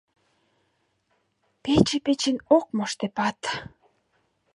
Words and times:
Пече 1.63 1.97
печен 2.05 2.37
ок 2.57 2.65
моштепат 2.77 3.39